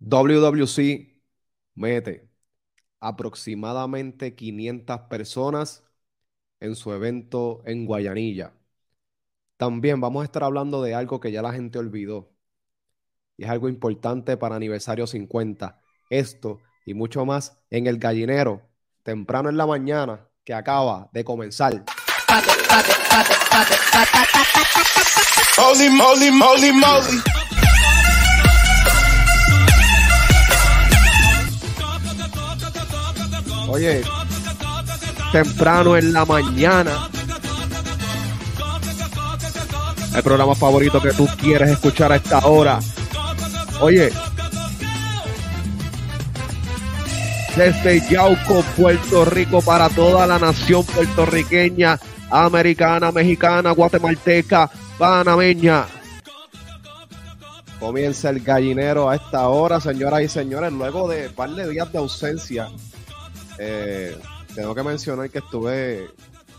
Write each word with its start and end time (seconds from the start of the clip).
WWC 0.00 1.20
mete 1.74 2.30
aproximadamente 3.00 4.34
500 4.34 5.00
personas 5.02 5.84
en 6.58 6.74
su 6.74 6.92
evento 6.92 7.62
en 7.66 7.86
Guayanilla. 7.86 8.54
También 9.56 10.00
vamos 10.00 10.22
a 10.22 10.24
estar 10.24 10.42
hablando 10.42 10.82
de 10.82 10.94
algo 10.94 11.20
que 11.20 11.32
ya 11.32 11.42
la 11.42 11.52
gente 11.52 11.78
olvidó. 11.78 12.32
Y 13.36 13.44
es 13.44 13.50
algo 13.50 13.68
importante 13.68 14.36
para 14.36 14.56
aniversario 14.56 15.06
50. 15.06 15.80
Esto 16.10 16.60
y 16.86 16.94
mucho 16.94 17.24
más 17.24 17.62
en 17.70 17.86
el 17.86 17.98
gallinero, 17.98 18.62
temprano 19.02 19.48
en 19.48 19.56
la 19.56 19.66
mañana, 19.66 20.28
que 20.44 20.54
acaba 20.54 21.10
de 21.12 21.24
comenzar. 21.24 21.84
Oye, 33.70 34.02
temprano 35.30 35.96
en 35.96 36.12
la 36.12 36.24
mañana. 36.24 37.08
El 40.12 40.22
programa 40.24 40.56
favorito 40.56 41.00
que 41.00 41.12
tú 41.12 41.28
quieres 41.40 41.70
escuchar 41.70 42.10
a 42.10 42.16
esta 42.16 42.44
hora. 42.48 42.80
Oye, 43.80 44.12
desde 47.56 48.10
Yauco, 48.10 48.64
Puerto 48.76 49.24
Rico, 49.24 49.62
para 49.62 49.88
toda 49.88 50.26
la 50.26 50.40
nación 50.40 50.84
puertorriqueña, 50.84 51.96
americana, 52.28 53.12
mexicana, 53.12 53.70
guatemalteca, 53.70 54.68
panameña. 54.98 55.86
Comienza 57.78 58.30
el 58.30 58.40
gallinero 58.40 59.08
a 59.08 59.14
esta 59.14 59.48
hora, 59.48 59.80
señoras 59.80 60.22
y 60.22 60.28
señores, 60.28 60.72
luego 60.72 61.06
de 61.08 61.28
un 61.28 61.34
par 61.34 61.50
de 61.50 61.70
días 61.70 61.92
de 61.92 61.98
ausencia. 61.98 62.68
Eh, 63.62 64.18
tengo 64.54 64.74
que 64.74 64.82
mencionar 64.82 65.28
que 65.28 65.40
estuve, 65.40 66.08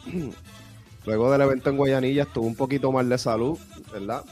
luego 1.06 1.32
del 1.32 1.42
evento 1.42 1.72
en 1.72 1.78
Guayanilla, 1.78 2.24
estuve 2.24 2.46
un 2.46 2.56
poquito 2.56 2.92
mal 2.92 3.10
de 3.10 3.18
salud, 3.18 3.58
¿verdad? 3.92 4.24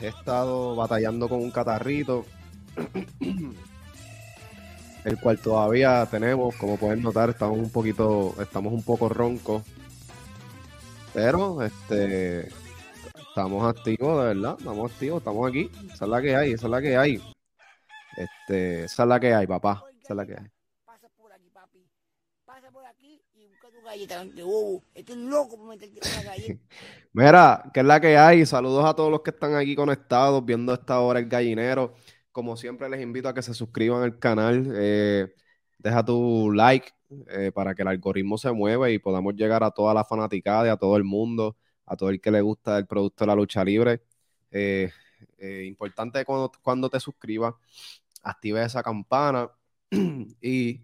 He 0.00 0.08
estado 0.08 0.74
batallando 0.74 1.28
con 1.28 1.40
un 1.40 1.52
catarrito, 1.52 2.26
el 5.04 5.20
cual 5.20 5.38
todavía 5.38 6.04
tenemos, 6.10 6.56
como 6.56 6.78
pueden 6.78 7.02
notar, 7.02 7.30
estamos 7.30 7.58
un 7.58 7.70
poquito, 7.70 8.34
estamos 8.40 8.72
un 8.72 8.82
poco 8.82 9.08
roncos, 9.08 9.62
pero 11.14 11.62
este, 11.62 12.48
estamos 13.14 13.64
activos, 13.64 14.18
de 14.18 14.34
verdad, 14.34 14.56
estamos 14.58 14.90
activos, 14.90 15.18
estamos 15.18 15.48
aquí, 15.48 15.70
esa 15.92 16.06
es 16.06 16.10
la 16.10 16.20
que 16.20 16.34
hay, 16.34 16.52
esa 16.52 16.66
es 16.66 16.70
la 16.70 16.82
que 16.82 16.96
hay, 16.96 17.22
este, 18.16 18.84
esa 18.84 19.02
es 19.04 19.08
la 19.08 19.20
que 19.20 19.32
hay, 19.32 19.46
papá, 19.46 19.84
esa 20.02 20.12
es 20.12 20.16
la 20.16 20.26
que 20.26 20.34
hay. 20.34 20.46
Pasa 20.84 21.08
por 21.16 21.32
aquí, 21.32 21.50
papi. 21.50 21.86
Pasa 22.44 22.70
por 22.70 22.84
aquí 22.86 23.22
galleta. 26.22 26.60
Mira, 27.12 27.70
¿qué 27.72 27.80
es 27.80 27.86
la 27.86 28.00
que 28.00 28.16
hay? 28.16 28.44
Saludos 28.46 28.84
a 28.84 28.94
todos 28.94 29.10
los 29.10 29.22
que 29.22 29.30
están 29.30 29.54
aquí 29.54 29.74
conectados, 29.74 30.44
viendo 30.44 30.74
esta 30.74 31.00
hora 31.00 31.18
el 31.18 31.28
gallinero. 31.28 31.94
Como 32.32 32.56
siempre, 32.56 32.88
les 32.88 33.00
invito 33.00 33.28
a 33.28 33.34
que 33.34 33.42
se 33.42 33.54
suscriban 33.54 34.02
al 34.02 34.18
canal. 34.18 34.70
eh, 34.74 35.34
deja 35.78 36.04
tu 36.04 36.52
like 36.52 36.88
eh, 37.28 37.52
para 37.54 37.74
que 37.74 37.82
el 37.82 37.88
algoritmo 37.88 38.36
se 38.38 38.50
mueva 38.52 38.90
y 38.90 38.98
podamos 38.98 39.34
llegar 39.34 39.62
a 39.62 39.70
toda 39.70 39.94
la 39.94 40.04
fanaticada 40.04 40.72
a 40.72 40.76
todo 40.76 40.96
el 40.96 41.04
mundo, 41.04 41.56
a 41.86 41.96
todo 41.96 42.10
el 42.10 42.20
que 42.20 42.30
le 42.30 42.40
gusta 42.40 42.78
el 42.78 42.86
producto 42.86 43.24
de 43.24 43.28
la 43.28 43.34
lucha 43.34 43.64
libre. 43.64 44.02
Eh, 44.50 44.90
importante 45.66 46.24
cuando, 46.24 46.50
cuando 46.62 46.90
te 46.90 47.00
suscribas, 47.00 47.54
active 48.22 48.62
esa 48.64 48.82
campana 48.82 49.50
y, 50.40 50.80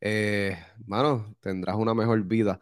eh, 0.00 0.58
mano, 0.86 1.36
tendrás 1.40 1.76
una 1.76 1.94
mejor 1.94 2.22
vida. 2.24 2.60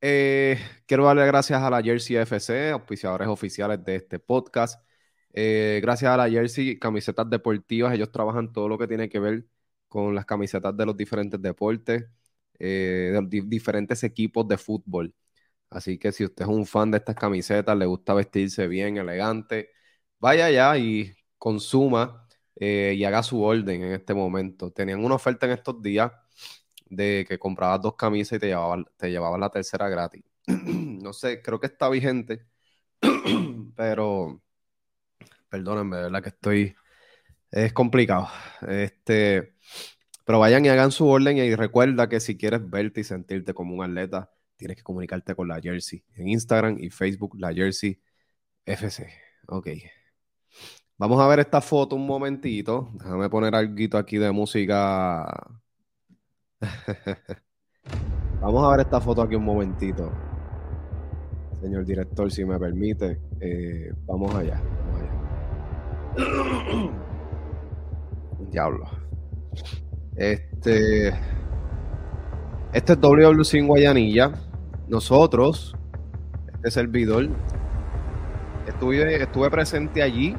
Eh, 0.00 0.58
quiero 0.86 1.06
darle 1.06 1.26
gracias 1.26 1.62
a 1.62 1.70
la 1.70 1.82
Jersey 1.82 2.16
FC, 2.16 2.70
auspiciadores 2.70 3.28
oficiales 3.28 3.84
de 3.84 3.96
este 3.96 4.18
podcast. 4.20 4.82
Eh, 5.32 5.80
gracias 5.82 6.10
a 6.12 6.16
la 6.16 6.30
Jersey, 6.30 6.78
camisetas 6.78 7.28
deportivas, 7.30 7.94
ellos 7.94 8.12
trabajan 8.12 8.52
todo 8.52 8.68
lo 8.68 8.78
que 8.78 8.86
tiene 8.88 9.08
que 9.08 9.18
ver 9.20 9.46
con 9.88 10.14
las 10.14 10.26
camisetas 10.26 10.76
de 10.76 10.86
los 10.86 10.96
diferentes 10.96 11.40
deportes, 11.42 12.06
eh, 12.58 13.10
de 13.12 13.20
los 13.20 13.30
di- 13.30 13.42
diferentes 13.42 14.02
equipos 14.04 14.46
de 14.48 14.58
fútbol. 14.58 15.14
Así 15.70 15.98
que 15.98 16.12
si 16.12 16.24
usted 16.24 16.44
es 16.44 16.50
un 16.50 16.66
fan 16.66 16.90
de 16.90 16.98
estas 16.98 17.16
camisetas, 17.16 17.76
le 17.76 17.86
gusta 17.86 18.14
vestirse 18.14 18.66
bien, 18.68 18.96
elegante, 18.98 19.70
vaya 20.18 20.46
allá 20.46 20.78
y 20.78 21.14
consuma 21.38 22.26
y 22.58 23.04
haga 23.04 23.22
su 23.22 23.42
orden 23.42 23.82
en 23.84 23.92
este 23.92 24.14
momento. 24.14 24.70
Tenían 24.72 25.04
una 25.04 25.16
oferta 25.16 25.46
en 25.46 25.52
estos 25.52 25.82
días 25.82 26.12
de 26.86 27.24
que 27.28 27.38
comprabas 27.38 27.82
dos 27.82 27.96
camisas 27.96 28.36
y 28.36 28.40
te 28.40 28.48
llevaban, 28.48 28.86
te 28.96 29.10
la 29.10 29.50
tercera 29.50 29.88
gratis. 29.88 30.24
No 31.06 31.12
sé, 31.12 31.40
creo 31.40 31.60
que 31.60 31.66
está 31.68 31.88
vigente, 31.88 32.46
pero 33.76 34.42
perdónenme, 35.48 35.96
de 35.96 36.02
verdad 36.04 36.22
que 36.22 36.28
estoy, 36.30 36.76
es 37.50 37.72
complicado. 37.72 38.28
Este, 38.68 39.54
pero 40.24 40.40
vayan 40.40 40.64
y 40.66 40.68
hagan 40.68 40.92
su 40.92 41.08
orden 41.08 41.38
y 41.38 41.54
recuerda 41.54 42.08
que 42.08 42.20
si 42.20 42.36
quieres 42.36 42.68
verte 42.68 43.02
y 43.02 43.04
sentirte 43.04 43.54
como 43.54 43.74
un 43.74 43.84
atleta, 43.84 44.32
tienes 44.56 44.76
que 44.76 44.82
comunicarte 44.82 45.34
con 45.34 45.48
la 45.48 45.60
Jersey 45.60 46.04
en 46.16 46.28
Instagram 46.28 46.78
y 46.80 46.90
Facebook, 46.90 47.36
la 47.38 47.52
Jersey 47.54 48.00
FC. 48.66 49.08
Ok. 49.48 49.68
Vamos 50.98 51.20
a 51.20 51.28
ver 51.28 51.40
esta 51.40 51.60
foto 51.60 51.96
un 51.96 52.06
momentito. 52.06 52.90
Déjame 52.94 53.28
poner 53.30 53.54
algo 53.54 53.98
aquí 53.98 54.18
de 54.18 54.32
música. 54.32 55.26
Vamos 58.40 58.64
a 58.64 58.70
ver 58.70 58.80
esta 58.80 59.00
foto 59.00 59.22
aquí 59.22 59.34
un 59.34 59.44
momentito. 59.44 60.10
Señor 61.60 61.84
director, 61.84 62.30
si 62.30 62.44
me 62.44 62.58
permite. 62.58 63.20
Eh, 63.40 63.92
vamos 64.06 64.34
allá. 64.34 64.60
Vamos. 66.16 66.90
Diablo. 68.50 68.84
Este. 70.16 71.08
Este 72.72 72.92
es 72.92 73.00
WWC 73.00 73.54
en 73.54 73.68
Guayanilla. 73.68 74.32
Nosotros, 74.88 75.74
este 76.54 76.70
servidor, 76.70 77.28
estuve, 78.66 79.22
estuve 79.22 79.50
presente 79.50 80.02
allí. 80.02 80.36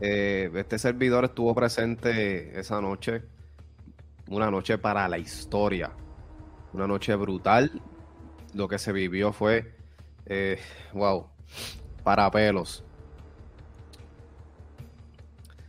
Eh, 0.00 0.50
este 0.54 0.78
servidor 0.78 1.24
estuvo 1.26 1.54
presente 1.54 2.58
esa 2.58 2.80
noche. 2.80 3.22
Una 4.28 4.50
noche 4.50 4.78
para 4.78 5.08
la 5.08 5.18
historia. 5.18 5.92
Una 6.72 6.86
noche 6.86 7.14
brutal. 7.16 7.82
Lo 8.54 8.68
que 8.68 8.78
se 8.78 8.92
vivió 8.92 9.32
fue. 9.32 9.74
eh, 10.26 10.60
wow. 10.94 11.28
Para 12.04 12.30
pelos. 12.30 12.84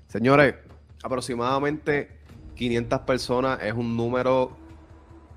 Señores, 0.08 0.56
aproximadamente 1.04 2.10
500 2.56 3.02
personas 3.02 3.60
es 3.64 3.74
un 3.74 3.96
número 3.96 4.58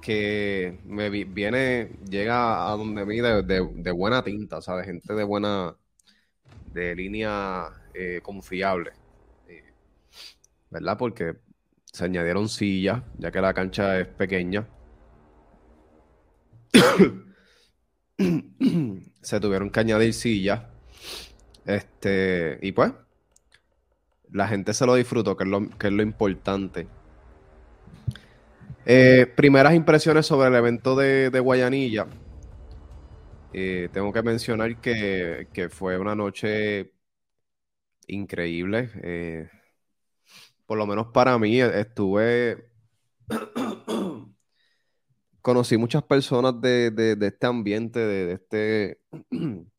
que 0.03 0.81
me 0.85 1.11
vi- 1.11 1.25
viene, 1.25 1.91
llega 2.11 2.69
a 2.73 2.77
donde 2.77 3.07
mí 3.07 3.19
de, 3.21 3.43
de- 3.43 3.71
de 3.75 3.93
buena 3.93 4.25
tinta, 4.25 4.59
o 4.59 4.63
sea, 4.63 4.77
de 4.77 4.85
gente 4.85 5.15
de 5.15 5.25
buena, 5.25 5.77
de 6.67 6.95
línea 6.97 7.71
eh, 7.97 8.21
confiable, 8.23 8.93
eh, 9.47 9.73
¿verdad? 10.69 10.99
Porque 10.99 11.37
se 11.85 12.05
añadieron 12.05 12.49
sillas, 12.49 13.03
ya 13.19 13.31
que 13.31 13.41
la 13.41 13.55
cancha 13.55 14.01
es 14.01 14.09
pequeña. 14.09 14.67
Se 19.23 19.41
tuvieron 19.41 19.71
que 19.71 19.81
añadir 19.81 20.13
sillas. 20.13 20.63
Este, 21.65 22.59
y 22.63 22.73
pues, 22.73 22.93
la 24.33 24.49
gente 24.49 24.75
se 24.75 24.85
lo 24.87 24.97
disfrutó, 24.97 25.37
que 25.37 25.45
es 25.45 25.51
lo, 25.51 25.69
que 25.71 25.87
es 25.87 25.93
lo 25.93 26.03
importante. 26.03 26.89
Eh, 28.87 29.33
primeras 29.37 29.75
impresiones 29.75 30.27
sobre 30.27 30.49
el 30.49 30.55
evento 30.57 30.97
de, 30.97 31.31
de 31.31 31.41
Guayanilla. 31.41 32.07
Tengo 33.53 34.13
que 34.13 34.23
mencionar 34.23 34.81
que, 34.81 35.47
que 35.53 35.69
fue 35.69 35.97
una 35.97 36.17
noche 36.17 36.95
increíble. 38.09 38.91
eh, 39.03 39.49
por 40.67 40.79
lo 40.79 40.87
menos 40.87 41.09
para 41.09 41.39
mí, 41.39 41.61
eh, 41.61 41.81
estuve. 41.81 42.71
Conocí 45.43 45.77
muchas 45.77 46.03
personas 46.05 46.59
de, 46.61 46.91
de- 46.91 47.27
este 47.27 47.47
ambiente, 47.47 47.99
de, 48.01 48.33
este 48.33 49.01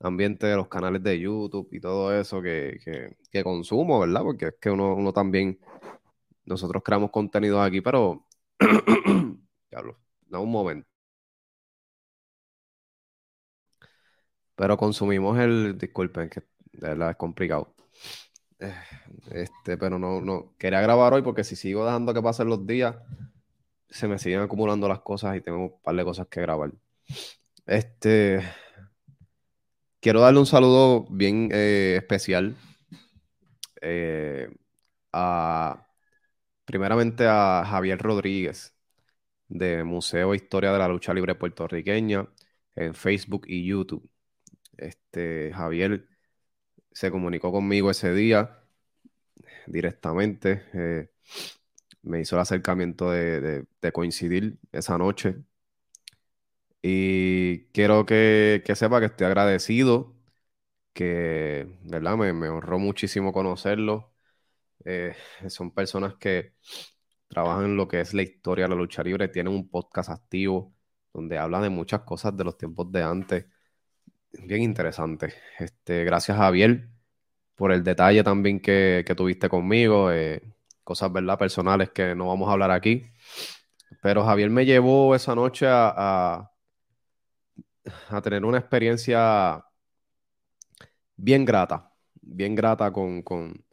ambiente 0.00 0.46
de 0.46 0.56
los 0.56 0.68
canales 0.68 1.02
de 1.02 1.20
YouTube 1.20 1.68
y 1.72 1.80
todo 1.80 2.14
eso 2.18 2.42
que, 2.42 2.78
que- 2.84 3.16
que 3.30 3.44
consumo, 3.44 4.00
¿verdad? 4.00 4.22
Porque 4.22 4.46
es 4.48 4.54
que 4.60 4.70
uno, 4.70 4.94
uno 4.96 5.12
también, 5.12 5.58
nosotros 6.46 6.82
creamos 6.84 7.10
contenidos 7.12 7.60
aquí, 7.66 7.80
pero. 7.82 8.26
Diablo, 9.70 9.98
no, 10.28 10.42
un 10.42 10.50
momento. 10.52 10.88
Pero 14.54 14.76
consumimos 14.76 15.38
el. 15.38 15.78
Disculpen, 15.78 16.28
que 16.30 16.42
De 16.76 16.88
verdad 16.88 17.10
es 17.10 17.16
complicado. 17.16 17.74
Eh, 18.58 18.74
este, 19.32 19.76
pero 19.76 19.98
no, 19.98 20.20
no. 20.20 20.54
Quería 20.58 20.80
grabar 20.80 21.14
hoy 21.14 21.22
porque 21.22 21.44
si 21.44 21.56
sigo 21.56 21.84
dejando 21.84 22.14
que 22.14 22.22
pasen 22.22 22.48
los 22.48 22.66
días, 22.66 22.96
se 23.88 24.08
me 24.08 24.18
siguen 24.18 24.40
acumulando 24.40 24.88
las 24.88 25.00
cosas 25.00 25.36
y 25.36 25.40
tengo 25.40 25.58
un 25.58 25.82
par 25.82 25.96
de 25.96 26.04
cosas 26.04 26.26
que 26.28 26.40
grabar. 26.40 26.72
Este. 27.66 28.42
Quiero 30.00 30.20
darle 30.20 30.38
un 30.38 30.46
saludo 30.46 31.06
bien 31.10 31.48
eh, 31.52 31.96
especial 31.98 32.54
eh, 33.80 34.48
a, 35.12 35.86
primeramente 36.64 37.26
a 37.26 37.64
Javier 37.66 37.98
Rodríguez 37.98 38.74
de 39.48 39.84
Museo 39.84 40.34
Historia 40.34 40.72
de 40.72 40.78
la 40.78 40.88
Lucha 40.88 41.14
Libre 41.14 41.34
Puertorriqueña 41.34 42.28
en 42.76 42.94
Facebook 42.94 43.46
y 43.48 43.66
YouTube. 43.66 44.08
Este, 44.76 45.52
Javier 45.54 46.06
se 46.96 47.10
comunicó 47.10 47.52
conmigo 47.52 47.90
ese 47.90 48.14
día 48.14 48.58
directamente. 49.66 50.64
Eh, 50.74 51.10
me 52.02 52.20
hizo 52.20 52.36
el 52.36 52.42
acercamiento 52.42 53.10
de, 53.10 53.66
coincidir 53.92 54.58
esa 54.72 54.96
noche. 54.98 55.36
Y 56.82 57.66
quiero 57.72 58.06
que, 58.06 58.62
sepa 58.74 59.00
que 59.00 59.06
estoy 59.06 59.26
agradecido, 59.26 60.14
que 60.94 61.78
¿verdad? 61.84 62.16
Me, 62.16 62.32
me 62.32 62.48
honró 62.48 62.78
muchísimo 62.78 63.32
conocerlo. 63.32 64.14
Eh, 64.84 65.14
son 65.48 65.72
personas 65.72 66.16
que 66.16 66.54
trabajan 67.28 67.66
en 67.66 67.76
lo 67.76 67.88
que 67.88 68.00
es 68.00 68.14
la 68.14 68.22
historia 68.22 68.66
de 68.66 68.70
la 68.70 68.76
lucha 68.76 69.02
libre, 69.02 69.28
tienen 69.28 69.54
un 69.54 69.68
podcast 69.70 70.10
activo 70.10 70.74
donde 71.12 71.38
hablan 71.38 71.62
de 71.62 71.70
muchas 71.70 72.02
cosas 72.02 72.36
de 72.36 72.44
los 72.44 72.58
tiempos 72.58 72.90
de 72.92 73.02
antes. 73.02 73.46
Bien 74.44 74.62
interesante. 74.62 75.34
Este, 75.58 76.04
gracias 76.04 76.36
Javier 76.36 76.88
por 77.56 77.72
el 77.72 77.82
detalle 77.82 78.22
también 78.22 78.60
que, 78.60 79.04
tuviste 79.16 79.48
conmigo. 79.48 80.12
Eh, 80.12 80.42
cosas, 80.84 81.12
¿verdad? 81.12 81.38
Personales 81.38 81.90
que 81.90 82.14
no 82.14 82.28
vamos 82.28 82.48
a 82.48 82.52
hablar 82.52 82.70
aquí. 82.70 83.02
Pero 84.02 84.24
Javier 84.24 84.50
me 84.50 84.64
llevó 84.66 85.14
esa 85.14 85.34
noche 85.34 85.66
a, 85.68 86.50
a, 88.10 88.22
tener 88.22 88.44
una 88.44 88.58
experiencia 88.58 89.64
bien 91.16 91.44
grata, 91.44 91.92
bien 92.14 92.54
grata 92.54 92.92
con, 92.92 93.22
con, 93.22 93.64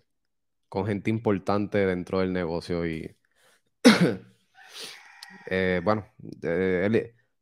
con 0.69 0.85
gente 0.87 1.09
importante 1.09 1.85
dentro 1.85 2.19
del 2.19 2.33
negocio 2.33 2.85
y 2.87 3.15
eh, 5.47 5.81
bueno, 5.83 6.07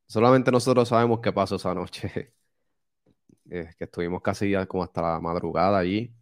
solamente 0.08 0.52
nosotros 0.52 0.90
sabemos 0.90 1.20
qué 1.22 1.32
pasó 1.32 1.56
esa 1.56 1.74
noche. 1.74 2.34
Que 3.52 3.84
estuvimos 3.84 4.22
casi 4.22 4.54
como 4.68 4.84
hasta 4.84 5.02
la 5.02 5.20
madrugada 5.20 5.78
allí, 5.80 6.14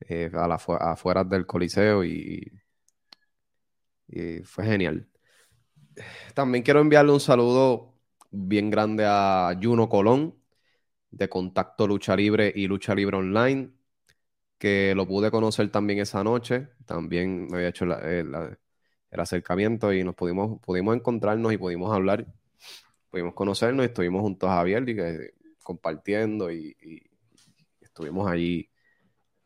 eh, 0.00 0.30
a 0.34 0.48
la, 0.48 0.56
afuera 0.56 1.24
del 1.24 1.46
Coliseo 1.46 2.04
y, 2.04 2.52
fue 4.44 4.64
genial. 4.64 5.06
También 6.34 6.64
quiero 6.64 6.80
enviarle 6.80 7.12
un 7.12 7.20
saludo 7.20 7.94
bien 8.30 8.70
grande 8.70 9.04
a 9.06 9.56
Juno 9.60 9.88
Colón 9.88 10.34
de 11.10 11.28
Contacto 11.28 11.86
Lucha 11.86 12.16
Libre 12.16 12.52
y 12.54 12.66
Lucha 12.66 12.94
Libre 12.94 13.16
Online, 13.18 13.70
que 14.58 14.94
lo 14.96 15.06
pude 15.06 15.30
conocer 15.30 15.70
también 15.70 16.00
esa 16.00 16.24
noche. 16.24 16.68
También 16.86 17.48
me 17.48 17.58
había 17.58 17.68
hecho 17.68 17.84
el, 17.84 18.34
acercamiento 19.12 19.92
y 19.92 20.04
nos 20.04 20.14
pudimos, 20.14 20.60
pudimos 20.60 20.96
encontrarnos 20.96 21.52
y 21.52 21.58
pudimos 21.58 21.92
hablar, 21.94 22.26
pudimos 23.10 23.34
conocernos 23.34 23.84
y 23.84 23.88
estuvimos 23.88 24.22
juntos 24.22 24.48
a 24.50 24.56
Javier 24.56 24.84
compartiendo 25.68 26.50
y, 26.50 26.74
estuvimos 27.80 28.30
allí 28.30 28.70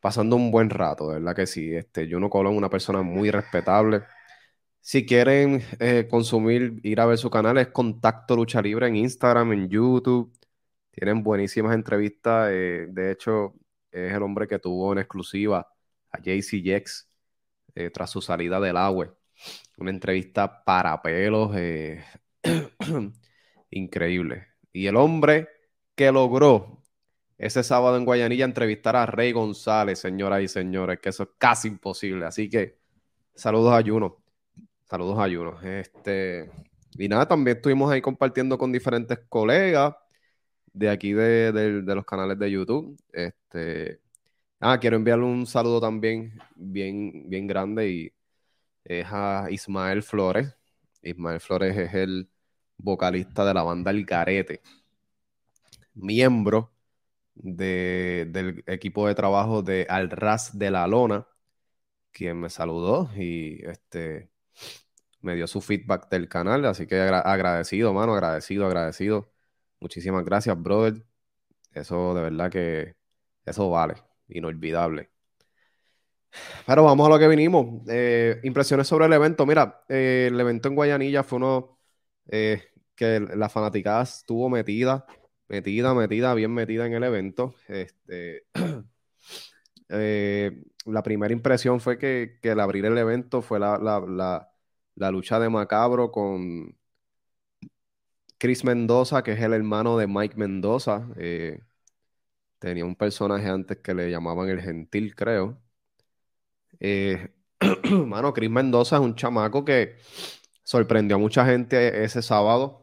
pasando 0.01 0.37
un 0.37 0.51
buen 0.51 0.71
rato, 0.71 1.09
de 1.09 1.15
verdad 1.17 1.35
que 1.37 1.47
sí. 1.47 1.75
Este, 1.75 2.09
Juno 2.11 2.31
Colón, 2.31 2.57
una 2.57 2.71
persona 2.71 3.03
muy 3.03 3.31
respetable 3.31 4.03
si 4.83 5.07
quieren 5.07 5.63
eh, 5.79 6.09
consumir, 6.11 6.81
ir 6.83 7.01
a 7.01 7.07
ver 7.07 7.19
su 7.19 7.31
canal, 7.31 7.57
es 7.59 7.69
Contacto 7.69 8.37
Lucha 8.37 8.61
Libre 8.61 8.89
en 8.89 8.97
Instagram, 8.97 9.53
en 9.53 9.69
YouTube. 9.69 10.33
Tienen 10.91 11.23
buenísimas 11.23 11.75
entrevistas. 11.75 12.51
Eh, 12.53 12.87
de 12.91 13.13
hecho, 13.13 13.55
es 13.93 14.13
el 14.13 14.23
hombre 14.23 14.49
que 14.49 14.59
tuvo 14.59 14.93
en 14.93 14.99
exclusiva 14.99 15.69
a 16.11 16.19
JC 16.21 16.63
Jex 16.63 17.09
eh, 17.77 17.91
tras 17.91 18.11
su 18.11 18.21
salida 18.21 18.61
del 18.61 18.77
agua. 18.77 19.15
Una 19.79 19.91
entrevista 19.91 20.65
para 20.65 21.01
pelos 21.01 21.53
increíble. 23.71 24.49
Y 24.73 24.87
el 24.89 24.97
hombre 24.97 25.49
que 25.95 26.13
logró 26.13 26.83
ese 27.39 27.63
sábado 27.63 27.97
en 27.97 28.05
Guayanilla 28.05 28.45
entrevistar 28.45 28.97
a 28.97 29.07
Rey 29.07 29.33
González, 29.33 29.99
señoras 29.99 30.43
y 30.43 30.49
señores, 30.49 31.01
que 31.01 31.09
eso 31.09 31.25
es 31.25 31.31
casi 31.39 31.69
imposible. 31.69 32.27
Así 32.27 32.49
que 32.49 32.79
saludos 33.35 33.75
a 33.75 33.83
Juno. 33.83 34.23
Saludos 34.89 35.19
a 35.19 35.23
Juno. 35.25 35.61
Este, 35.63 36.51
y 36.99 37.09
nada, 37.09 37.27
también 37.27 37.57
estuvimos 37.57 37.91
ahí 37.91 38.01
compartiendo 38.01 38.59
con 38.59 38.71
diferentes 38.73 39.19
colegas 39.29 39.95
de 40.73 40.91
aquí 40.91 41.13
de, 41.13 41.83
los 41.85 42.05
canales 42.05 42.39
de 42.39 42.51
YouTube. 42.51 42.97
Este, 43.13 44.01
ah, 44.61 44.79
quiero 44.79 44.97
enviarle 44.97 45.25
un 45.25 45.47
saludo 45.47 45.81
también 45.81 46.39
bien, 46.55 47.29
bien 47.29 47.47
grande 47.47 47.91
y 47.91 48.13
es 48.85 49.07
a 49.11 49.47
Ismael 49.51 50.03
Flores. 50.03 50.55
Ismael 51.03 51.41
Flores 51.41 51.77
es 51.77 51.95
el 51.95 52.29
vocalista 52.77 53.45
de 53.45 53.55
la 53.55 53.63
banda 53.63 53.91
El 53.91 54.05
Garete, 54.05 54.61
miembro 55.95 56.73
del 57.35 58.63
equipo 58.67 59.09
de 59.09 59.15
trabajo 59.15 59.63
de 59.63 59.87
Al 59.89 60.11
Ras 60.11 60.59
de 60.59 60.71
la 60.71 60.87
Lona, 60.87 61.27
quien 62.13 62.41
me 62.41 62.51
saludó 62.51 63.11
y 63.17 63.65
este 63.67 64.31
me 65.21 65.35
dio 65.37 65.47
su 65.47 65.61
feedback 65.61 66.09
del 66.11 66.29
canal, 66.29 66.65
así 66.67 66.87
que 66.87 67.01
agradecido, 67.01 67.93
mano, 67.93 68.15
agradecido, 68.15 68.67
agradecido. 68.67 69.33
Muchísimas 69.81 70.25
gracias, 70.25 70.61
brother. 70.61 71.05
Eso 71.75 72.15
de 72.15 72.23
verdad 72.23 72.51
que 72.51 72.97
eso 73.47 73.71
vale, 73.71 73.95
inolvidable. 74.29 75.11
Pero 76.67 76.85
vamos 76.85 77.07
a 77.07 77.11
lo 77.11 77.19
que 77.19 77.29
vinimos. 77.29 77.83
Eh, 77.89 78.41
impresiones 78.43 78.87
sobre 78.87 79.07
el 79.07 79.13
evento. 79.13 79.47
Mira, 79.47 79.85
eh, 79.89 80.29
el 80.31 80.41
evento 80.41 80.69
en 80.69 80.75
Guayanilla 80.75 81.23
fue 81.23 81.39
uno 81.39 81.79
eh, 82.29 82.63
que 82.95 83.21
la 83.21 83.49
fanaticada 83.49 84.03
estuvo 84.03 84.49
metida, 84.49 85.07
metida, 85.53 85.95
metida, 85.95 86.35
bien 86.35 86.53
metida 86.53 86.87
en 86.87 86.95
el 86.95 87.05
evento. 87.05 87.55
Este, 87.69 88.47
la 90.87 91.03
primera 91.03 91.33
impresión 91.33 91.81
fue 91.81 91.99
que, 91.99 92.39
que, 92.43 92.51
el 92.51 92.61
abrir 92.61 92.85
el 92.87 92.99
evento 92.99 93.43
fue 93.43 93.61
la 93.61 93.79
la 94.97 95.11
lucha 95.11 95.39
de 95.41 95.49
Macabro 95.49 96.11
con 96.13 96.77
Chris 98.39 98.65
Mendoza, 98.65 99.23
que 99.23 99.33
es 99.33 99.41
el 99.41 99.53
hermano 99.55 99.97
de 99.99 100.07
Mike 100.07 100.37
Mendoza. 100.37 101.09
Eh, 101.17 101.61
tenía 102.59 102.85
un 102.85 102.97
personaje 102.97 103.49
antes 103.49 103.79
que 103.79 103.95
le 103.95 104.11
llamaban 104.11 104.49
el 104.49 104.61
Gentil, 104.63 105.15
creo. 105.15 105.61
Eh, 106.81 107.29
mano, 108.07 108.33
Chris 108.33 108.51
Mendoza 108.51 108.97
es 108.97 109.03
un 109.03 109.15
chamaco 109.15 109.65
que 109.65 109.97
sorprendió 110.65 111.17
a 111.17 111.21
mucha 111.21 111.47
gente 111.47 112.05
ese 112.05 112.23
sábado. 112.23 112.82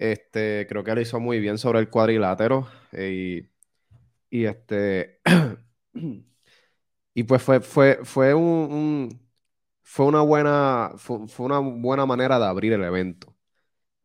Este, 0.00 0.66
creo 0.66 0.82
que 0.82 0.94
le 0.94 1.02
hizo 1.02 1.20
muy 1.20 1.40
bien 1.40 1.58
sobre 1.58 1.78
el 1.80 1.90
cuadrilátero. 1.90 2.66
Eh, 2.92 3.50
y, 4.30 4.44
este. 4.46 5.20
y 7.14 7.22
pues 7.24 7.42
fue, 7.42 7.60
fue, 7.60 8.00
fue 8.04 8.34
un 8.34 9.20
fue 9.82 10.06
una 10.06 10.22
buena, 10.22 10.92
fue, 10.96 11.18
una 11.38 11.58
buena 11.60 12.06
manera 12.06 12.38
de 12.38 12.46
abrir 12.46 12.72
el 12.74 12.84
evento. 12.84 13.36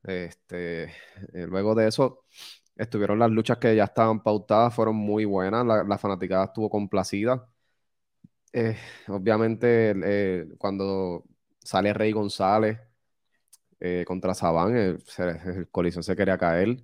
Este, 0.04 0.86
eh, 1.34 1.48
luego 1.48 1.76
de 1.76 1.88
eso, 1.90 2.26
estuvieron 2.76 3.20
las 3.20 3.32
luchas 3.32 3.58
que 3.60 3.76
ya 3.76 3.86
estaban 3.86 4.24
pautadas, 4.24 4.74
fueron 4.76 4.96
muy 4.98 5.26
buenas, 5.26 5.66
la, 5.66 5.98
fanaticada 5.98 6.46
estuvo 6.46 6.70
complacida. 6.70 7.48
Eh, 8.54 8.78
obviamente, 9.08 10.48
cuando 10.58 11.24
sale 11.60 11.94
Rey 11.94 12.12
González 12.12 12.80
contra 14.06 14.34
Saban, 14.34 14.76
el, 14.76 15.04
el, 15.18 15.70
colisión 15.70 16.04
se 16.04 16.16
quería 16.16 16.38
caer. 16.38 16.84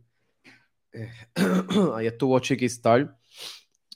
ahí 1.95 2.07
estuvo 2.07 2.39
Chiqui 2.39 2.65
Star 2.65 3.17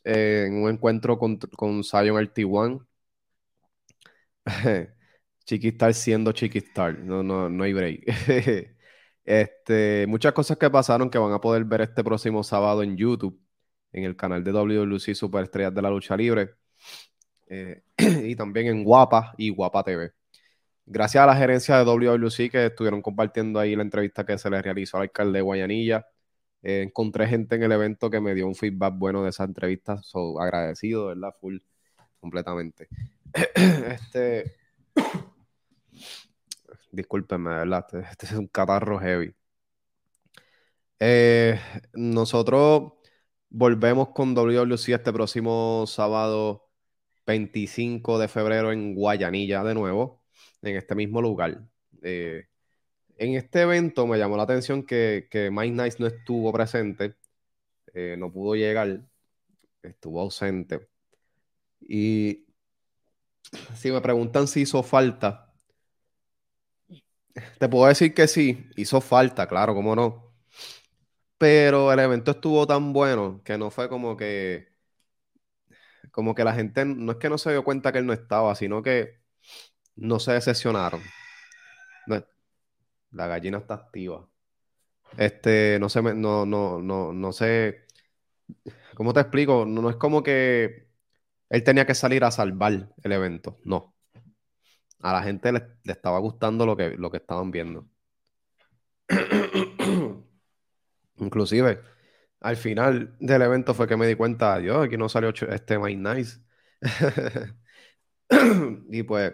en 0.05 0.63
un 0.63 0.69
encuentro 0.69 1.17
con, 1.17 1.37
con 1.37 1.83
Zion 1.83 2.17
RT1. 2.17 2.85
Chiquistar 5.45 5.93
siendo 5.93 6.31
Chiquistar. 6.31 6.97
No, 6.99 7.23
no, 7.23 7.49
no 7.49 7.63
hay 7.63 7.73
break. 7.73 8.03
este, 9.25 10.05
muchas 10.07 10.33
cosas 10.33 10.57
que 10.57 10.69
pasaron 10.69 11.09
que 11.09 11.17
van 11.17 11.33
a 11.33 11.41
poder 11.41 11.65
ver 11.65 11.81
este 11.81 12.03
próximo 12.03 12.43
sábado 12.43 12.83
en 12.83 12.95
YouTube, 12.97 13.39
en 13.91 14.03
el 14.03 14.15
canal 14.15 14.43
de 14.43 14.51
WLC 14.51 15.15
Superestrellas 15.15 15.73
de 15.73 15.81
la 15.81 15.89
Lucha 15.89 16.15
Libre. 16.15 16.55
Eh, 17.47 17.83
y 17.97 18.35
también 18.35 18.67
en 18.67 18.83
Guapa 18.83 19.33
y 19.37 19.49
Guapa 19.49 19.83
TV. 19.83 20.11
Gracias 20.87 21.23
a 21.23 21.27
la 21.27 21.35
gerencia 21.35 21.77
de 21.77 21.83
WLC 21.85 22.49
que 22.51 22.67
estuvieron 22.67 23.01
compartiendo 23.01 23.59
ahí 23.59 23.75
la 23.75 23.81
entrevista 23.83 24.25
que 24.25 24.37
se 24.37 24.49
le 24.49 24.61
realizó 24.61 24.97
al 24.97 25.03
alcalde 25.03 25.39
de 25.39 25.41
Guayanilla, 25.41 26.07
Eh, 26.63 26.83
encontré 26.83 27.27
gente 27.27 27.55
en 27.55 27.63
el 27.63 27.71
evento 27.73 28.09
que 28.09 28.19
me 28.21 28.35
dio 28.35 28.47
un 28.47 28.55
feedback 28.55 28.95
bueno 28.97 29.23
de 29.23 29.29
esa 29.31 29.45
entrevista, 29.45 30.01
so, 30.03 30.39
agradecido, 30.41 31.07
¿verdad? 31.07 31.31
Full, 31.39 31.57
completamente. 32.19 32.89
este. 33.55 34.57
Discúlpenme, 36.91 37.49
¿verdad? 37.51 37.85
Este, 37.93 37.99
este, 38.11 38.25
es 38.27 38.31
un 38.33 38.47
catarro 38.47 38.99
heavy. 38.99 39.35
Eh, 40.99 41.59
nosotros 41.93 42.93
volvemos 43.49 44.09
con 44.09 44.33
WWC 44.35 44.89
este 44.89 45.13
próximo 45.13 45.85
sábado 45.87 46.69
25 47.27 48.19
de 48.19 48.27
febrero 48.27 48.71
en 48.71 48.95
Guayanilla 48.95 49.63
de 49.63 49.73
nuevo, 49.75 50.23
en 50.61 50.77
este 50.77 50.95
mismo 50.95 51.21
lugar. 51.21 51.61
Eh, 52.03 52.45
en 53.17 53.35
este 53.35 53.61
evento 53.61 54.07
me 54.07 54.17
llamó 54.17 54.37
la 54.37 54.43
atención 54.43 54.83
que, 54.85 55.27
que 55.31 55.49
Mike 55.51 55.83
Nice 55.83 55.97
no 55.99 56.07
estuvo 56.07 56.51
presente, 56.53 57.15
eh, 57.93 58.15
no 58.17 58.31
pudo 58.31 58.55
llegar, 58.55 59.01
estuvo 59.83 60.21
ausente. 60.21 60.87
Y 61.81 62.45
si 63.75 63.91
me 63.91 64.01
preguntan 64.01 64.47
si 64.47 64.61
hizo 64.61 64.83
falta, 64.83 65.53
te 67.59 67.67
puedo 67.69 67.87
decir 67.87 68.13
que 68.13 68.27
sí, 68.27 68.69
hizo 68.75 69.01
falta, 69.01 69.47
claro, 69.47 69.73
cómo 69.75 69.95
no. 69.95 70.33
Pero 71.37 71.91
el 71.93 71.99
evento 71.99 72.31
estuvo 72.31 72.65
tan 72.67 72.93
bueno 72.93 73.41
que 73.43 73.57
no 73.57 73.69
fue 73.71 73.89
como 73.89 74.15
que, 74.17 74.67
como 76.11 76.35
que 76.35 76.43
la 76.43 76.53
gente, 76.53 76.85
no 76.85 77.11
es 77.13 77.17
que 77.17 77.29
no 77.29 77.37
se 77.37 77.51
dio 77.51 77.63
cuenta 77.63 77.91
que 77.91 77.99
él 77.99 78.05
no 78.05 78.13
estaba, 78.13 78.55
sino 78.55 78.81
que 78.81 79.19
no 79.95 80.19
se 80.19 80.33
decepcionaron. 80.33 81.01
La 83.11 83.27
gallina 83.27 83.59
está 83.59 83.75
activa. 83.75 84.27
Este, 85.17 85.77
no 85.79 85.89
sé, 85.89 86.01
no, 86.01 86.45
no, 86.45 86.81
no, 86.81 87.13
no 87.13 87.31
sé. 87.31 87.85
¿Cómo 88.95 89.13
te 89.13 89.21
explico? 89.21 89.65
No, 89.65 89.89
es 89.89 89.95
como 89.97 90.23
que 90.23 90.89
él 91.49 91.63
tenía 91.63 91.85
que 91.85 91.95
salir 91.95 92.23
a 92.25 92.31
salvar 92.31 92.89
el 93.03 93.11
evento. 93.11 93.59
No. 93.63 93.95
A 94.99 95.13
la 95.13 95.23
gente 95.23 95.51
le, 95.51 95.65
estaba 95.85 96.19
gustando 96.19 96.65
lo 96.65 96.75
que, 96.75 96.91
lo 96.97 97.11
que 97.11 97.17
estaban 97.17 97.51
viendo. 97.51 97.87
Inclusive, 101.17 101.81
al 102.41 102.57
final 102.57 103.15
del 103.19 103.41
evento 103.41 103.73
fue 103.73 103.87
que 103.87 103.97
me 103.97 104.07
di 104.07 104.15
cuenta, 104.15 104.57
Dios, 104.59 104.85
aquí 104.85 104.97
no 104.97 105.09
salió 105.09 105.29
este 105.29 105.79
My 105.79 105.95
Nice. 105.95 106.39
y 108.89 109.03
pues, 109.03 109.33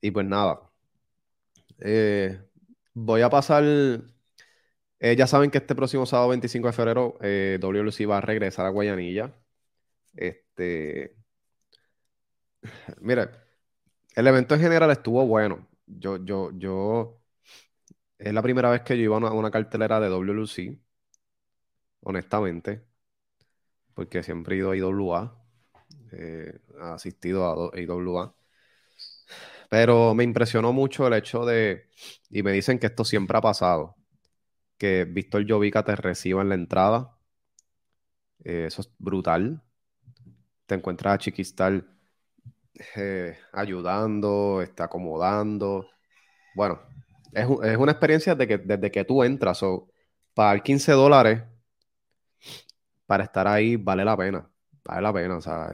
y 0.00 0.10
pues 0.10 0.26
nada. 0.26 0.60
Eh, 1.80 2.40
Voy 2.94 3.22
a 3.22 3.30
pasar. 3.30 3.64
Eh, 4.98 5.16
ya 5.16 5.26
saben 5.26 5.50
que 5.50 5.58
este 5.58 5.74
próximo 5.74 6.06
sábado 6.06 6.28
25 6.30 6.66
de 6.68 6.72
febrero 6.72 7.18
eh, 7.22 7.58
WLC 7.60 8.08
va 8.08 8.18
a 8.18 8.20
regresar 8.20 8.66
a 8.66 8.70
Guayanilla. 8.70 9.34
Este. 10.14 11.16
Mire, 13.00 13.30
el 14.14 14.26
evento 14.26 14.54
en 14.54 14.60
general 14.60 14.90
estuvo 14.90 15.26
bueno. 15.26 15.68
Yo, 15.86 16.24
yo, 16.24 16.50
yo. 16.54 17.20
Es 18.18 18.32
la 18.34 18.42
primera 18.42 18.70
vez 18.70 18.82
que 18.82 18.96
yo 18.98 19.04
iba 19.04 19.16
a 19.16 19.32
una, 19.32 19.50
cartelera 19.50 20.00
de 20.00 20.08
WLC. 20.08 20.78
Honestamente. 22.02 22.84
Porque 23.94 24.22
siempre 24.22 24.56
he 24.56 24.58
ido 24.58 24.70
a 24.72 24.76
IWA. 24.76 25.39
Eh, 26.12 26.58
asistido 26.80 27.72
a 27.72 27.80
IWA. 27.80 28.34
Pero 29.68 30.14
me 30.14 30.24
impresionó 30.24 30.72
mucho 30.72 31.06
el 31.06 31.14
hecho 31.14 31.44
de, 31.44 31.86
y 32.30 32.42
me 32.42 32.52
dicen 32.52 32.78
que 32.78 32.86
esto 32.88 33.04
siempre 33.04 33.38
ha 33.38 33.40
pasado, 33.40 33.96
que 34.78 35.04
Víctor 35.04 35.46
Jovica 35.48 35.84
te 35.84 35.96
reciba 35.96 36.42
en 36.42 36.48
la 36.50 36.56
entrada. 36.56 37.16
Eh, 38.44 38.64
eso 38.66 38.82
es 38.82 38.90
brutal. 38.98 39.62
Te 40.66 40.74
encuentras 40.74 41.14
a 41.14 41.18
Chiquistal 41.18 41.86
eh, 42.96 43.38
ayudando, 43.52 44.62
está 44.62 44.84
acomodando. 44.84 45.88
Bueno, 46.54 46.80
es, 47.32 47.46
una 47.46 47.92
experiencia 47.92 48.34
de 48.34 48.46
que, 48.48 48.58
desde 48.58 48.90
que 48.90 49.04
tú 49.04 49.22
entras, 49.24 49.62
o 49.62 49.88
pagar 50.34 50.62
15 50.62 50.92
dólares 50.92 51.42
para 53.06 53.24
estar 53.24 53.46
ahí 53.46 53.76
vale 53.76 54.04
la 54.04 54.16
pena. 54.16 54.49
Vale 54.84 55.02
la 55.02 55.12
pena, 55.12 55.36
o 55.36 55.40
sea, 55.40 55.72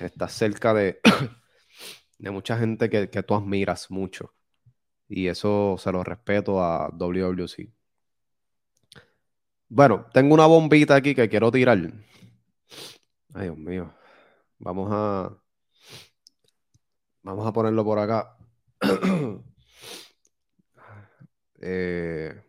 estás 0.00 0.32
cerca 0.32 0.74
de 0.74 1.00
de 2.22 2.30
mucha 2.30 2.56
gente 2.58 2.88
que, 2.88 3.22
tú 3.24 3.34
admiras 3.34 3.90
mucho. 3.90 4.34
Y 5.08 5.28
eso 5.28 5.76
se 5.78 5.92
lo 5.92 6.04
respeto 6.04 6.62
a 6.62 6.88
WWC. 6.90 7.72
Bueno, 9.68 10.06
tengo 10.12 10.34
una 10.34 10.46
bombita 10.46 10.94
aquí 10.94 11.14
que 11.14 11.28
quiero 11.28 11.50
tirar. 11.50 11.78
Ay, 13.34 13.44
Dios 13.44 13.58
mío. 13.58 13.92
Vamos 14.58 14.88
a. 14.92 15.36
Vamos 17.22 17.46
a 17.46 17.52
ponerlo 17.52 17.84
por 17.84 17.98
acá. 17.98 18.36
Eh, 21.64 22.42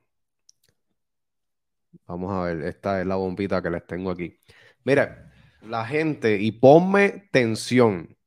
vamos 2.07 2.31
a 2.33 2.43
ver, 2.45 2.63
esta 2.63 2.99
es 2.99 3.05
la 3.05 3.15
bombita 3.15 3.61
que 3.61 3.69
les 3.69 3.85
tengo 3.85 4.09
aquí. 4.09 4.39
Mira, 4.85 5.31
la 5.61 5.85
gente, 5.85 6.37
y 6.41 6.51
ponme 6.51 7.29
tensión. 7.31 8.17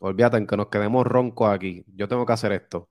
Olvídate 0.00 0.46
que 0.46 0.56
nos 0.56 0.68
quedemos 0.68 1.06
roncos 1.06 1.50
aquí. 1.50 1.84
Yo 1.94 2.08
tengo 2.08 2.24
que 2.24 2.32
hacer 2.32 2.52
esto. 2.52 2.88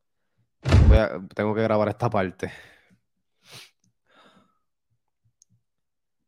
tengo 1.35 1.55
que 1.55 1.61
grabar 1.61 1.89
esta 1.89 2.09
parte. 2.09 2.51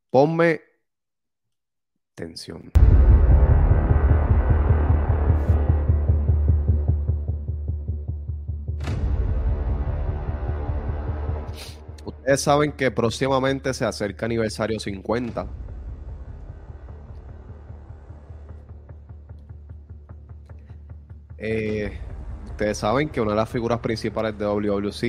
Ponme 0.10 0.62
tensión. 2.16 2.72
Ustedes 12.06 12.42
saben 12.42 12.72
que 12.72 12.90
próximamente 12.90 13.74
se 13.74 13.86
acerca 13.86 14.26
aniversario 14.26 14.80
50 14.80 15.69
Eh, 21.42 21.98
ustedes 22.46 22.78
saben 22.78 23.08
que 23.08 23.22
una 23.22 23.32
de 23.32 23.38
las 23.38 23.50
figuras 23.50 23.80
principales 23.80 24.38
de 24.38 24.46
WWC 24.46 25.04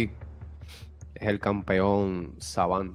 es 1.15 1.29
el 1.29 1.41
campeón 1.41 2.35
Saban. 2.39 2.95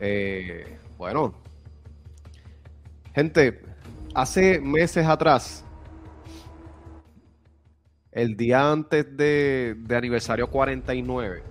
Eh, 0.00 0.76
bueno, 0.98 1.32
gente, 3.14 3.62
hace 4.14 4.58
meses 4.60 5.06
atrás, 5.06 5.64
el 8.10 8.36
día 8.36 8.72
antes 8.72 9.16
de, 9.16 9.76
aniversario 9.96 10.50
49, 10.50 11.42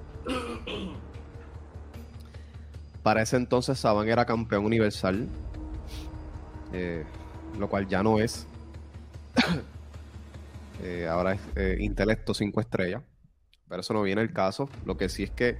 para 3.01 3.21
ese 3.21 3.37
entonces 3.37 3.79
Saban 3.79 4.09
era 4.09 4.25
campeón 4.25 4.65
universal, 4.65 5.29
eh, 6.73 7.05
lo 7.57 7.69
cual 7.69 7.87
ya 7.87 8.03
no 8.03 8.19
es. 8.19 8.47
Eh, 10.83 11.07
ahora 11.07 11.33
es 11.33 11.41
eh, 11.55 11.77
intelecto 11.79 12.33
5 12.33 12.59
estrellas, 12.59 13.01
pero 13.69 13.79
eso 13.79 13.93
no 13.93 14.01
viene 14.01 14.21
el 14.21 14.33
caso. 14.33 14.69
Lo 14.85 14.97
que 14.97 15.07
sí 15.07 15.23
es 15.23 15.31
que 15.31 15.57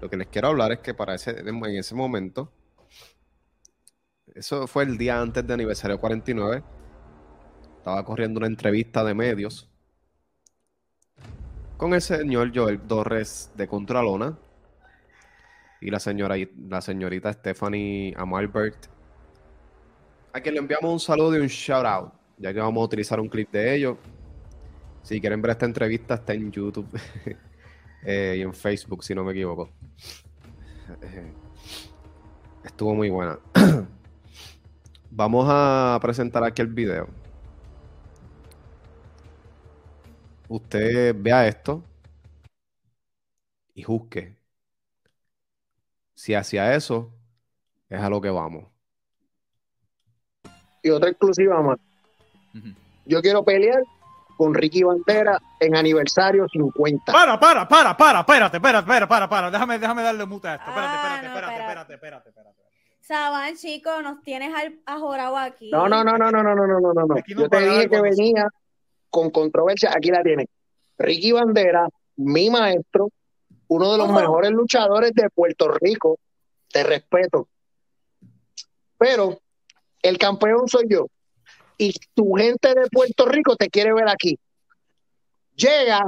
lo 0.00 0.08
que 0.08 0.16
les 0.16 0.28
quiero 0.28 0.48
hablar 0.48 0.70
es 0.70 0.78
que 0.78 0.94
para 0.94 1.14
ese, 1.14 1.40
en 1.40 1.64
ese 1.64 1.94
momento, 1.96 2.52
eso 4.32 4.68
fue 4.68 4.84
el 4.84 4.96
día 4.96 5.20
antes 5.20 5.44
de 5.44 5.54
aniversario 5.54 5.98
49, 5.98 6.62
estaba 7.78 8.04
corriendo 8.04 8.38
una 8.38 8.46
entrevista 8.46 9.02
de 9.02 9.14
medios 9.14 9.68
con 11.76 11.92
el 11.92 12.00
señor 12.00 12.52
Joel 12.54 12.80
Torres 12.80 13.50
de 13.56 13.66
Contralona 13.66 14.38
y 15.80 15.90
la 15.90 15.98
señora 15.98 16.36
la 16.68 16.80
señorita 16.80 17.32
Stephanie 17.32 18.14
Amalbert 18.16 18.86
a 20.32 20.40
quien 20.40 20.54
le 20.54 20.60
enviamos 20.60 20.92
un 20.92 21.00
saludo 21.00 21.36
y 21.36 21.40
un 21.40 21.48
shout 21.48 21.84
out 21.84 22.24
ya 22.38 22.52
que 22.52 22.60
vamos 22.60 22.80
a 22.80 22.84
utilizar 22.84 23.20
un 23.20 23.28
clip 23.28 23.50
de 23.50 23.74
ellos. 23.74 23.96
Si 25.04 25.20
quieren 25.20 25.42
ver 25.42 25.50
esta 25.50 25.66
entrevista, 25.66 26.14
está 26.14 26.32
en 26.32 26.50
YouTube 26.50 26.88
eh, 28.06 28.36
y 28.38 28.40
en 28.40 28.54
Facebook, 28.54 29.04
si 29.04 29.14
no 29.14 29.22
me 29.22 29.32
equivoco. 29.32 29.68
Eh, 31.02 31.30
estuvo 32.64 32.94
muy 32.94 33.10
buena. 33.10 33.38
vamos 35.10 35.46
a 35.46 35.98
presentar 36.00 36.42
aquí 36.42 36.62
el 36.62 36.68
video. 36.68 37.06
Usted 40.48 41.14
vea 41.18 41.48
esto 41.48 41.84
y 43.74 43.82
juzgue. 43.82 44.38
Si 46.14 46.32
hacia 46.32 46.74
eso 46.74 47.12
es 47.90 48.00
a 48.00 48.08
lo 48.08 48.22
que 48.22 48.30
vamos. 48.30 48.64
Y 50.82 50.88
otra 50.88 51.10
exclusiva 51.10 51.60
más. 51.60 51.78
Yo 53.04 53.20
quiero 53.20 53.44
pelear 53.44 53.82
con 54.36 54.54
Ricky 54.54 54.82
Bandera 54.82 55.40
en 55.60 55.76
aniversario 55.76 56.46
50. 56.48 57.12
Para, 57.12 57.38
para, 57.38 57.66
para, 57.68 57.96
para, 57.96 58.20
espérate, 58.20 58.56
espérate, 58.56 58.86
para, 58.86 59.08
para, 59.08 59.28
para. 59.28 59.50
Déjame, 59.50 59.78
déjame 59.78 60.02
darle 60.02 60.26
muta 60.26 60.52
a 60.52 60.54
esto. 60.56 60.68
Espérate, 60.68 60.94
Ah, 60.96 60.96
espérate, 60.96 61.26
espérate, 61.26 61.60
espérate. 61.60 61.94
espérate, 61.94 61.94
espérate, 61.94 62.28
espérate. 62.28 62.64
Saban, 63.00 63.54
chico, 63.56 64.00
nos 64.02 64.22
tienes 64.22 64.54
al, 64.54 64.78
ajorado 64.86 65.36
aquí. 65.36 65.70
No, 65.70 65.88
no, 65.88 66.02
no, 66.02 66.16
no, 66.16 66.30
no, 66.30 66.42
no, 66.42 66.54
no, 66.54 66.66
no, 66.66 66.80
no, 66.80 67.06
no. 67.06 67.16
Yo 67.26 67.48
te 67.48 67.60
dije 67.60 67.88
que 67.90 68.00
venía 68.00 68.48
con 69.10 69.30
controversia. 69.30 69.90
Aquí 69.94 70.10
la 70.10 70.22
tienen. 70.22 70.48
Ricky 70.98 71.32
Bandera, 71.32 71.86
mi 72.16 72.48
maestro, 72.50 73.10
uno 73.68 73.92
de 73.92 73.98
los 73.98 74.10
mejores 74.10 74.52
luchadores 74.52 75.12
de 75.12 75.28
Puerto 75.30 75.68
Rico. 75.80 76.18
Te 76.72 76.82
respeto. 76.82 77.48
Pero 78.96 79.38
el 80.02 80.18
campeón 80.18 80.66
soy 80.66 80.86
yo. 80.88 81.06
Y 81.78 81.94
tu 82.14 82.34
gente 82.34 82.68
de 82.68 82.88
Puerto 82.90 83.26
Rico 83.26 83.56
te 83.56 83.68
quiere 83.68 83.92
ver 83.92 84.08
aquí. 84.08 84.38
Llega 85.56 86.04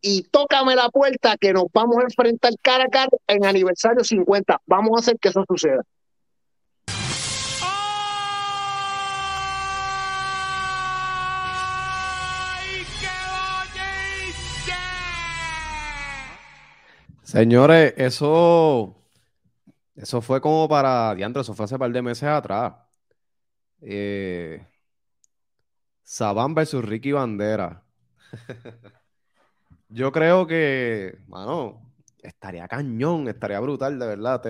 y 0.00 0.22
tócame 0.24 0.74
la 0.74 0.88
puerta 0.88 1.36
que 1.36 1.52
nos 1.52 1.66
vamos 1.72 1.98
a 1.98 2.02
enfrentar 2.02 2.52
cara 2.60 2.84
a 2.84 2.88
cara 2.88 3.10
en 3.28 3.44
aniversario 3.44 4.02
50. 4.02 4.60
Vamos 4.66 4.90
a 4.96 5.00
hacer 5.00 5.18
que 5.18 5.28
eso 5.28 5.44
suceda. 5.48 5.82
Señores, 17.22 17.94
eso, 17.96 18.94
eso 19.96 20.20
fue 20.20 20.40
como 20.42 20.68
para, 20.68 21.14
diantro, 21.14 21.40
eso 21.40 21.54
fue 21.54 21.64
hace 21.64 21.78
par 21.78 21.90
de 21.90 22.02
meses 22.02 22.24
atrás. 22.24 22.74
Eh, 23.80 24.66
Saban 26.02 26.54
versus 26.54 26.84
Ricky 26.84 27.12
Bandera. 27.12 27.84
Yo 29.88 30.10
creo 30.10 30.46
que, 30.46 31.18
mano, 31.28 31.92
estaría 32.22 32.66
cañón, 32.68 33.28
estaría 33.28 33.60
brutal, 33.60 33.98
de 33.98 34.06
verdad. 34.06 34.42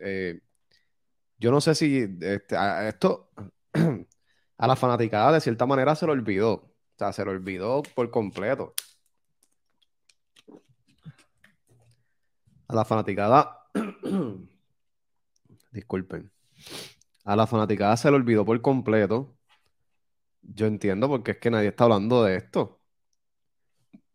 Eh, 0.00 0.40
yo 1.38 1.50
no 1.50 1.60
sé 1.60 1.74
si 1.74 2.08
este, 2.20 2.56
esto 2.88 3.30
a 4.58 4.66
la 4.66 4.76
fanaticada 4.76 5.32
de 5.32 5.40
cierta 5.40 5.66
manera 5.66 5.94
se 5.94 6.06
lo 6.06 6.12
olvidó. 6.12 6.52
O 6.52 6.98
sea, 6.98 7.12
se 7.12 7.24
lo 7.24 7.30
olvidó 7.30 7.82
por 7.94 8.10
completo. 8.10 8.74
A 12.66 12.74
la 12.74 12.84
fanaticada, 12.84 13.70
disculpen, 15.72 16.30
a 17.24 17.36
la 17.36 17.46
fanaticada 17.46 17.96
se 17.96 18.10
le 18.10 18.16
olvidó 18.16 18.44
por 18.44 18.60
completo. 18.60 19.37
Yo 20.54 20.66
entiendo 20.66 21.08
porque 21.08 21.32
es 21.32 21.38
que 21.38 21.50
nadie 21.50 21.68
está 21.68 21.84
hablando 21.84 22.24
de 22.24 22.36
esto. 22.36 22.80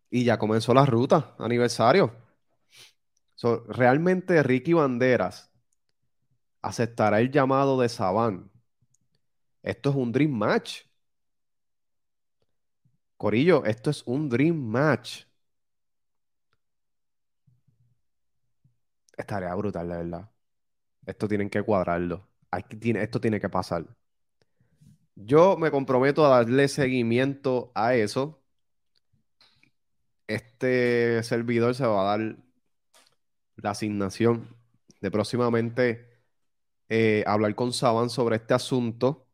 Y 0.10 0.24
ya 0.24 0.38
comenzó 0.38 0.74
la 0.74 0.86
ruta, 0.86 1.36
aniversario. 1.40 2.14
Realmente 3.68 4.42
Ricky 4.42 4.74
Banderas 4.74 5.52
aceptará 6.64 7.20
el 7.20 7.30
llamado 7.32 7.80
de 7.80 7.90
Saban. 7.90 8.50
Esto 9.64 9.90
es 9.90 9.96
un 9.96 10.12
Dream 10.12 10.32
Match. 10.32 10.84
Corillo, 13.18 13.64
esto 13.66 13.90
es 13.90 14.04
un 14.06 14.30
Dream 14.30 14.56
Match. 14.56 15.24
Estaría 19.18 19.54
brutal, 19.56 19.90
de 19.90 19.96
verdad. 19.98 20.30
Esto 21.06 21.28
tienen 21.28 21.50
que 21.50 21.64
cuadrarlo. 21.64 22.28
Esto 22.52 23.22
tiene 23.22 23.40
que 23.42 23.50
pasar. 23.50 23.86
Yo 25.16 25.58
me 25.58 25.72
comprometo 25.72 26.26
a 26.26 26.30
darle 26.30 26.68
seguimiento 26.68 27.72
a 27.76 27.96
eso. 27.96 28.44
Este 30.28 31.22
servidor 31.24 31.76
se 31.76 31.86
va 31.86 32.02
a 32.14 32.18
dar 32.18 32.38
la 33.58 33.72
asignación 33.72 34.56
de 35.02 35.12
próximamente 35.12 36.08
eh, 36.90 37.24
hablar 37.28 37.56
con 37.56 37.74
Saban 37.74 38.10
sobre 38.10 38.38
este 38.38 38.54
asunto 38.54 39.28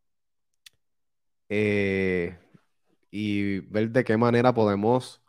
eh, 1.50 2.38
y 3.12 3.60
ver 3.62 3.92
de 3.92 4.04
qué 4.04 4.18
manera 4.18 4.54
podemos 4.54 5.22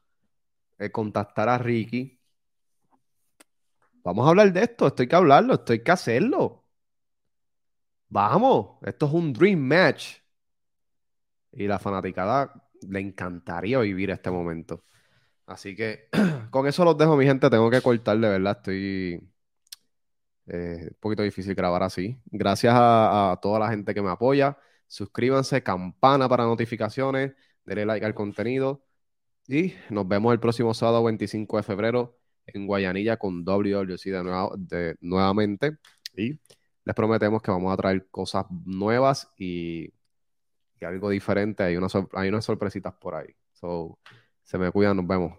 eh, 0.79 0.91
contactar 0.93 1.49
a 1.49 1.59
Ricky. 1.59 2.21
Vamos 4.05 4.27
a 4.27 4.31
hablar 4.31 4.53
de 4.53 4.63
esto, 4.63 4.87
esto 4.87 5.03
hay 5.03 5.09
que 5.09 5.17
hablarlo, 5.17 5.55
esto 5.55 5.73
hay 5.73 5.83
que 5.83 5.91
hacerlo. 5.91 6.65
Vamos, 8.09 8.79
esto 8.83 9.07
es 9.07 9.13
un 9.13 9.33
dream 9.33 9.59
match. 9.61 10.19
Y 11.53 11.67
la 11.67 11.79
fanaticada 11.79 12.53
le 12.89 13.01
encantaría 13.01 13.79
vivir 13.81 14.11
este 14.11 14.31
momento. 14.31 14.85
Así 15.47 15.75
que 15.77 16.09
con 16.51 16.67
eso 16.67 16.85
los 16.85 16.97
dejo, 16.97 17.17
mi 17.17 17.27
gente. 17.27 17.51
Tengo 17.51 17.71
que 17.71 17.81
cortar, 17.83 18.19
de 18.19 18.29
verdad. 18.29 18.57
Estoy 18.59 19.21
eh, 20.47 20.89
un 20.91 20.97
poquito 21.01 21.23
difícil 21.23 21.55
grabar 21.55 21.83
así. 21.83 22.19
Gracias 22.27 22.75
a, 22.77 23.39
toda 23.43 23.59
la 23.61 23.71
gente 23.71 23.95
que 23.95 24.03
me 24.03 24.11
apoya. 24.11 24.59
Suscríbanse, 24.87 25.63
campana 25.63 26.29
para 26.29 26.45
notificaciones, 26.45 27.33
denle 27.65 27.87
like 27.87 28.07
al 28.07 28.15
contenido. 28.15 28.85
Y 29.49 29.75
nos 29.91 30.07
vemos 30.09 30.33
el 30.33 30.41
próximo 30.41 30.75
sábado 30.75 31.05
25 31.05 31.57
de 31.59 31.63
febrero 31.63 32.19
en 32.47 32.67
Guayanilla 32.67 33.17
con 33.19 33.45
WWC 33.45 34.11
de, 34.11 34.25
nuevo- 34.25 34.55
de- 34.57 34.97
nuevamente. 35.01 35.79
Y 36.17 36.41
les 36.85 36.95
prometemos 36.95 37.43
que 37.43 37.51
vamos 37.51 37.73
a 37.73 37.77
traer 37.77 38.09
cosas 38.11 38.47
nuevas 38.65 39.33
y, 39.39 39.93
y 40.81 40.85
algo 40.85 41.11
diferente. 41.11 41.63
Hay, 41.63 41.77
sor- 41.89 42.09
hay 42.15 42.29
unas 42.29 42.45
sorpresitas 42.45 42.95
por 42.95 43.15
ahí. 43.15 43.35
So, 43.53 43.99
se 44.43 44.59
me 44.59 44.71
cuidan, 44.71 44.97
nos 44.97 45.07
vemos. 45.07 45.39